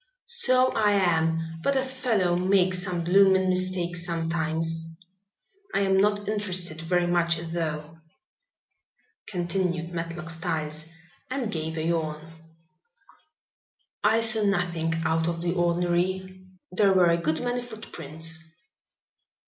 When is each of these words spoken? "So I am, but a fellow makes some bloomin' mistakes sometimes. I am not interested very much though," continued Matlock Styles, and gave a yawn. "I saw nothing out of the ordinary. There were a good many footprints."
"So 0.25 0.69
I 0.71 0.93
am, 0.93 1.59
but 1.61 1.75
a 1.75 1.83
fellow 1.85 2.35
makes 2.35 2.81
some 2.81 3.03
bloomin' 3.03 3.49
mistakes 3.49 4.03
sometimes. 4.03 4.87
I 5.75 5.81
am 5.81 5.95
not 5.95 6.27
interested 6.27 6.81
very 6.81 7.05
much 7.05 7.37
though," 7.37 7.99
continued 9.27 9.93
Matlock 9.93 10.31
Styles, 10.31 10.87
and 11.29 11.51
gave 11.51 11.77
a 11.77 11.83
yawn. 11.83 12.33
"I 14.03 14.21
saw 14.21 14.41
nothing 14.41 14.95
out 15.05 15.27
of 15.27 15.43
the 15.43 15.53
ordinary. 15.53 16.47
There 16.71 16.93
were 16.93 17.11
a 17.11 17.21
good 17.21 17.39
many 17.39 17.61
footprints." 17.61 18.43